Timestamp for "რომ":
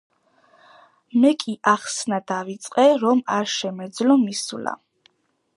3.05-3.23